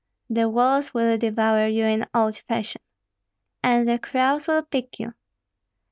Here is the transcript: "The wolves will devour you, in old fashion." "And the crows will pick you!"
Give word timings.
"The 0.31 0.49
wolves 0.49 0.95
will 0.95 1.15
devour 1.19 1.67
you, 1.67 1.85
in 1.85 2.07
old 2.11 2.35
fashion." 2.35 2.81
"And 3.63 3.87
the 3.87 3.99
crows 3.99 4.47
will 4.47 4.63
pick 4.63 4.99
you!" 4.99 5.13